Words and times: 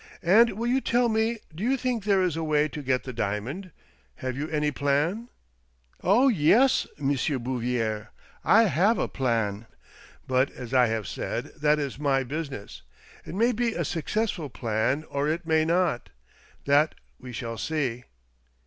"And 0.39 0.53
will 0.53 0.65
you 0.65 0.81
tell 0.81 1.09
me— 1.09 1.37
do 1.55 1.63
you 1.63 1.77
think 1.77 2.05
there 2.05 2.23
is 2.23 2.35
a 2.35 2.43
way 2.43 2.67
to 2.67 2.81
get 2.81 3.03
the 3.03 3.13
diamond? 3.13 3.69
Have 4.15 4.35
you 4.35 4.49
any 4.49 4.71
plan?"" 4.71 5.29
Oh 6.03 6.27
yes, 6.27 6.87
M. 6.99 7.13
Bouvier, 7.43 8.09
I 8.43 8.63
have 8.63 8.97
a 8.97 9.07
plan. 9.07 9.67
But, 10.25 10.49
as 10.49 10.73
I 10.73 10.87
have 10.87 11.05
said, 11.05 11.51
that 11.55 11.77
is 11.77 11.99
my 11.99 12.23
business. 12.23 12.81
It 13.27 13.35
may 13.35 13.51
be 13.51 13.75
a 13.75 13.85
successful 13.85 14.49
plan, 14.49 15.03
or 15.07 15.27
it 15.27 15.45
may 15.45 15.65
not; 15.65 16.09
that 16.65 16.95
we 17.19 17.31
shall 17.31 17.59
see. 17.59 18.05